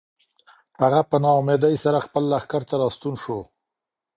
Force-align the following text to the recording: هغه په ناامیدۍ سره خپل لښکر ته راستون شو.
هغه 0.81 1.01
په 1.09 1.17
ناامیدۍ 1.23 1.75
سره 1.83 2.05
خپل 2.05 2.23
لښکر 2.31 2.61
ته 2.69 2.75
راستون 2.81 3.13
شو. 3.23 3.39